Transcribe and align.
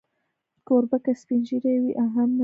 کوربه 0.67 0.97
که 1.05 1.11
سپین 1.21 1.41
ږیری 1.47 1.75
وي، 1.81 1.91
هم 1.97 2.05
نرم 2.15 2.29
وي. 2.35 2.39